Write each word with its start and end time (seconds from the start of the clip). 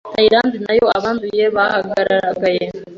Thailand 0.15 0.53
nayo 0.65 0.85
abanduye 0.97 1.43
bahagaragaye 1.55 2.63